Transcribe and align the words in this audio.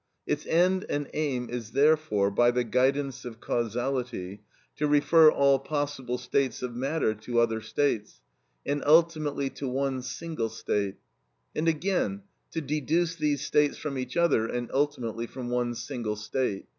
Its 0.25 0.47
end 0.47 0.83
and 0.89 1.07
aim 1.13 1.47
is 1.47 1.73
therefore, 1.73 2.31
by 2.31 2.49
the 2.49 2.63
guidance 2.63 3.23
of 3.23 3.39
causality, 3.39 4.41
to 4.75 4.87
refer 4.87 5.29
all 5.31 5.59
possible 5.59 6.17
states 6.17 6.63
of 6.63 6.73
matter 6.75 7.13
to 7.13 7.39
other 7.39 7.61
states, 7.61 8.19
and 8.65 8.83
ultimately 8.87 9.47
to 9.47 9.67
one 9.67 10.01
single 10.01 10.49
state; 10.49 10.95
and 11.55 11.67
again 11.67 12.23
to 12.49 12.61
deduce 12.61 13.15
these 13.15 13.45
states 13.45 13.77
from 13.77 13.95
each 13.95 14.17
other, 14.17 14.47
and 14.47 14.71
ultimately 14.73 15.27
from 15.27 15.49
one 15.51 15.75
single 15.75 16.15
state. 16.15 16.65